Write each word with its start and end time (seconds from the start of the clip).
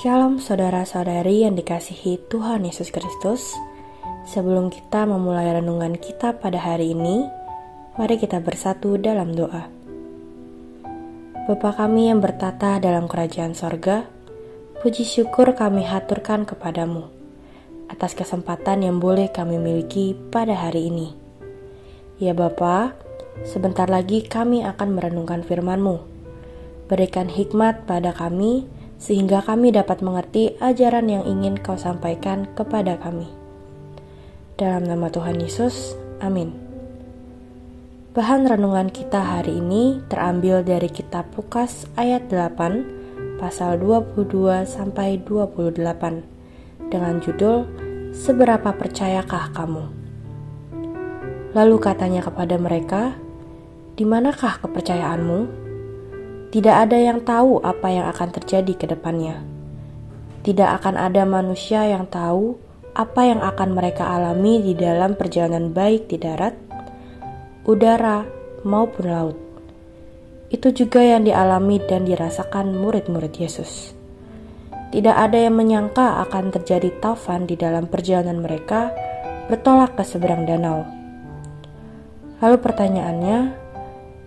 Shalom 0.00 0.40
saudara-saudari 0.40 1.44
yang 1.44 1.60
dikasihi 1.60 2.32
Tuhan 2.32 2.64
Yesus 2.64 2.88
Kristus. 2.88 3.52
Sebelum 4.24 4.72
kita 4.72 5.04
memulai 5.04 5.52
renungan 5.52 6.00
kita 6.00 6.40
pada 6.40 6.56
hari 6.56 6.96
ini, 6.96 7.28
mari 8.00 8.16
kita 8.16 8.40
bersatu 8.40 8.96
dalam 8.96 9.36
doa. 9.36 9.68
Bapa 11.44 11.84
kami 11.84 12.08
yang 12.08 12.24
bertata 12.24 12.80
dalam 12.80 13.12
kerajaan 13.12 13.52
sorga, 13.52 14.08
puji 14.80 15.04
syukur 15.04 15.52
kami 15.52 15.84
haturkan 15.84 16.48
kepadamu 16.48 17.04
atas 17.92 18.16
kesempatan 18.16 18.80
yang 18.80 19.04
boleh 19.04 19.28
kami 19.28 19.60
miliki 19.60 20.16
pada 20.32 20.56
hari 20.56 20.88
ini. 20.88 21.12
Ya 22.16 22.32
Bapa, 22.32 22.96
sebentar 23.44 23.92
lagi 23.92 24.24
kami 24.24 24.64
akan 24.64 24.96
merenungkan 24.96 25.44
firman-Mu. 25.44 26.00
Berikan 26.88 27.28
hikmat 27.28 27.84
pada 27.84 28.16
kami, 28.16 28.79
sehingga 29.00 29.40
kami 29.40 29.72
dapat 29.72 30.04
mengerti 30.04 30.60
ajaran 30.60 31.08
yang 31.08 31.24
ingin 31.24 31.56
Kau 31.56 31.80
sampaikan 31.80 32.44
kepada 32.52 33.00
kami. 33.00 33.26
Dalam 34.60 34.84
nama 34.84 35.08
Tuhan 35.08 35.40
Yesus, 35.40 35.96
amin. 36.20 36.52
Bahan 38.12 38.44
renungan 38.44 38.92
kita 38.92 39.24
hari 39.40 39.56
ini 39.56 40.04
terambil 40.12 40.60
dari 40.60 40.92
kitab 40.92 41.32
Lukas 41.32 41.88
ayat 41.96 42.28
8 42.28 43.40
pasal 43.40 43.80
22 43.80 44.68
sampai 44.68 45.16
28 45.24 46.92
dengan 46.92 47.16
judul 47.24 47.64
Seberapa 48.10 48.74
percayakah 48.74 49.54
kamu? 49.54 49.86
Lalu 51.54 51.76
katanya 51.78 52.26
kepada 52.26 52.58
mereka, 52.58 53.14
"Di 53.94 54.02
manakah 54.02 54.58
kepercayaanmu?" 54.58 55.69
Tidak 56.50 56.74
ada 56.74 56.98
yang 56.98 57.22
tahu 57.22 57.62
apa 57.62 57.94
yang 57.94 58.10
akan 58.10 58.28
terjadi 58.34 58.74
ke 58.74 58.86
depannya. 58.90 59.38
Tidak 60.42 60.66
akan 60.82 60.98
ada 60.98 61.22
manusia 61.22 61.86
yang 61.86 62.10
tahu 62.10 62.58
apa 62.90 63.22
yang 63.22 63.38
akan 63.38 63.70
mereka 63.70 64.10
alami 64.10 64.58
di 64.58 64.74
dalam 64.74 65.14
perjalanan 65.14 65.70
baik 65.70 66.10
di 66.10 66.18
darat, 66.18 66.58
udara, 67.62 68.26
maupun 68.66 69.06
laut. 69.06 69.38
Itu 70.50 70.74
juga 70.74 70.98
yang 70.98 71.22
dialami 71.22 71.78
dan 71.86 72.02
dirasakan 72.02 72.74
murid-murid 72.74 73.30
Yesus. 73.38 73.94
Tidak 74.90 75.14
ada 75.14 75.38
yang 75.38 75.54
menyangka 75.54 76.18
akan 76.26 76.50
terjadi 76.50 76.90
taufan 76.98 77.46
di 77.46 77.54
dalam 77.54 77.86
perjalanan 77.86 78.42
mereka 78.42 78.90
bertolak 79.46 79.94
ke 79.94 80.02
seberang 80.02 80.50
danau. 80.50 80.82
Lalu 82.42 82.56
pertanyaannya, 82.58 83.38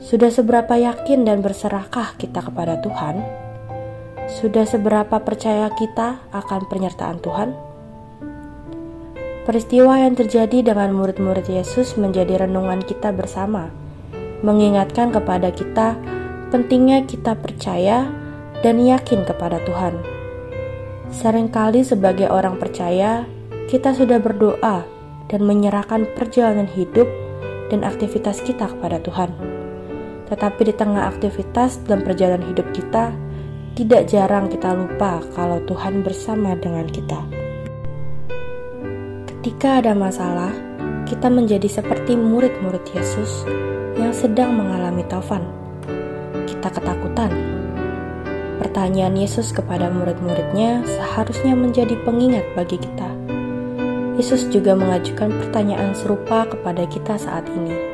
sudah 0.03 0.27
seberapa 0.27 0.75
yakin 0.75 1.23
dan 1.23 1.39
berserahkah 1.39 2.19
kita 2.19 2.43
kepada 2.43 2.75
Tuhan? 2.83 3.23
Sudah 4.27 4.67
seberapa 4.67 5.15
percaya 5.23 5.71
kita 5.71 6.19
akan 6.35 6.67
penyertaan 6.67 7.23
Tuhan? 7.23 7.55
Peristiwa 9.47 10.03
yang 10.03 10.19
terjadi 10.19 10.59
dengan 10.59 10.91
murid-murid 10.91 11.47
Yesus 11.47 11.95
menjadi 11.95 12.43
renungan 12.43 12.83
kita 12.83 13.15
bersama, 13.15 13.71
mengingatkan 14.43 15.15
kepada 15.15 15.55
kita 15.55 15.95
pentingnya 16.51 17.07
kita 17.07 17.39
percaya 17.39 18.03
dan 18.59 18.83
yakin 18.83 19.23
kepada 19.23 19.63
Tuhan. 19.63 20.03
Seringkali 21.15 21.79
sebagai 21.87 22.27
orang 22.27 22.59
percaya, 22.59 23.23
kita 23.71 23.95
sudah 23.95 24.19
berdoa 24.19 24.83
dan 25.31 25.41
menyerahkan 25.47 26.11
perjalanan 26.19 26.67
hidup 26.67 27.07
dan 27.71 27.87
aktivitas 27.87 28.43
kita 28.43 28.67
kepada 28.67 28.99
Tuhan. 28.99 29.52
Tetapi 30.27 30.61
di 30.71 30.73
tengah 30.75 31.11
aktivitas 31.11 31.83
dan 31.83 32.01
perjalanan 32.03 32.47
hidup 32.47 32.67
kita, 32.71 33.11
tidak 33.73 34.05
jarang 34.05 34.47
kita 34.53 34.69
lupa 34.77 35.17
kalau 35.33 35.57
Tuhan 35.65 36.05
bersama 36.05 36.53
dengan 36.55 36.85
kita. 36.85 37.19
Ketika 39.25 39.81
ada 39.81 39.97
masalah, 39.97 40.53
kita 41.09 41.27
menjadi 41.27 41.67
seperti 41.67 42.15
murid-murid 42.15 42.85
Yesus 42.93 43.43
yang 43.99 44.13
sedang 44.13 44.55
mengalami 44.55 45.03
taufan. 45.09 45.43
Kita 46.47 46.69
ketakutan. 46.69 47.33
Pertanyaan 48.61 49.19
Yesus 49.19 49.51
kepada 49.51 49.91
murid-muridnya 49.91 50.87
seharusnya 50.87 51.57
menjadi 51.57 51.99
pengingat 52.07 52.45
bagi 52.55 52.79
kita. 52.79 53.09
Yesus 54.15 54.47
juga 54.53 54.77
mengajukan 54.77 55.33
pertanyaan 55.41 55.91
serupa 55.97 56.45
kepada 56.45 56.85
kita 56.87 57.17
saat 57.17 57.43
ini 57.49 57.92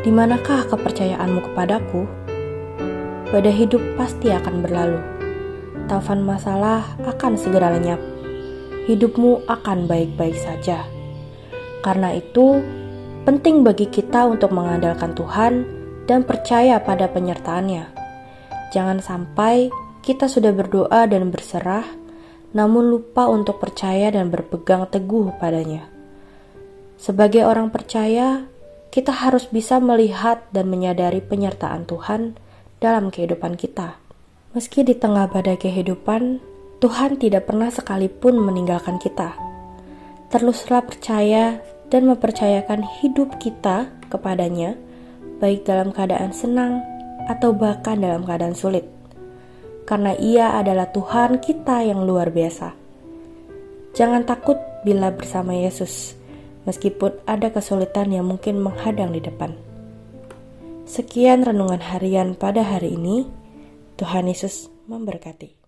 di 0.00 0.08
manakah 0.08 0.64
kepercayaanmu 0.64 1.52
kepadaku? 1.52 2.08
Pada 3.28 3.52
hidup 3.52 3.84
pasti 4.00 4.32
akan 4.32 4.64
berlalu. 4.64 5.00
Taufan 5.92 6.24
masalah 6.24 6.96
akan 7.04 7.36
segera 7.36 7.68
lenyap. 7.76 8.00
Hidupmu 8.88 9.44
akan 9.44 9.84
baik-baik 9.84 10.40
saja. 10.40 10.88
Karena 11.84 12.16
itu, 12.16 12.64
penting 13.28 13.60
bagi 13.60 13.92
kita 13.92 14.24
untuk 14.24 14.56
mengandalkan 14.56 15.12
Tuhan 15.12 15.68
dan 16.08 16.24
percaya 16.24 16.80
pada 16.80 17.04
penyertaannya. 17.12 17.92
Jangan 18.72 19.04
sampai 19.04 19.68
kita 20.00 20.32
sudah 20.32 20.56
berdoa 20.56 21.04
dan 21.12 21.28
berserah, 21.28 21.84
namun 22.56 22.88
lupa 22.88 23.28
untuk 23.28 23.60
percaya 23.60 24.08
dan 24.08 24.32
berpegang 24.32 24.88
teguh 24.88 25.28
padanya. 25.36 25.92
Sebagai 26.96 27.44
orang 27.44 27.68
percaya, 27.68 28.48
kita 28.90 29.14
harus 29.14 29.46
bisa 29.46 29.78
melihat 29.78 30.42
dan 30.50 30.66
menyadari 30.66 31.22
penyertaan 31.22 31.86
Tuhan 31.86 32.34
dalam 32.82 33.14
kehidupan 33.14 33.54
kita. 33.54 34.02
Meski 34.50 34.82
di 34.82 34.98
tengah 34.98 35.30
badai 35.30 35.54
kehidupan, 35.54 36.42
Tuhan 36.82 37.22
tidak 37.22 37.46
pernah 37.46 37.70
sekalipun 37.70 38.34
meninggalkan 38.42 38.98
kita. 38.98 39.38
Teruslah 40.34 40.82
percaya 40.82 41.62
dan 41.86 42.10
mempercayakan 42.10 42.82
hidup 42.98 43.38
kita 43.38 43.94
kepadanya, 44.10 44.74
baik 45.38 45.62
dalam 45.62 45.94
keadaan 45.94 46.34
senang 46.34 46.82
atau 47.30 47.54
bahkan 47.54 47.94
dalam 47.94 48.26
keadaan 48.26 48.58
sulit. 48.58 48.90
Karena 49.86 50.18
Ia 50.18 50.58
adalah 50.58 50.90
Tuhan 50.90 51.38
kita 51.38 51.86
yang 51.86 52.02
luar 52.02 52.34
biasa. 52.34 52.74
Jangan 53.94 54.26
takut 54.26 54.58
bila 54.82 55.14
bersama 55.14 55.54
Yesus 55.54 56.19
meskipun 56.64 57.20
ada 57.28 57.52
kesulitan 57.52 58.10
yang 58.10 58.28
mungkin 58.28 58.60
menghadang 58.60 59.12
di 59.12 59.20
depan. 59.20 59.54
Sekian 60.88 61.46
renungan 61.46 61.78
harian 61.78 62.34
pada 62.34 62.66
hari 62.66 62.98
ini. 62.98 63.28
Tuhan 64.00 64.32
Yesus 64.32 64.72
memberkati. 64.88 65.59